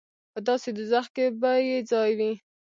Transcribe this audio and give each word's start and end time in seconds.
په 0.33 0.39
داسې 0.47 0.69
دوزخ 0.77 1.05
کې 1.15 1.25
به 1.39 1.51
یې 1.67 1.77
ځای 1.91 2.11
وي. 2.19 2.33